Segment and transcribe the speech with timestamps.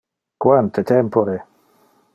[0.43, 1.37] Quante tempore!